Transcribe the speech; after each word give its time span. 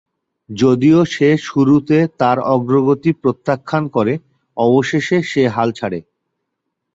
যদিও 0.49 0.99
সে 1.13 1.29
শুরুতে 1.47 1.97
তার 2.19 2.37
অগ্রগতি 2.53 3.11
প্রত্যাখ্যান 3.21 3.83
করে 3.95 4.13
অবশেষে 4.57 5.17
সে 5.23 5.43
হাল 5.47 5.69
ছাড়ে। 5.71 5.99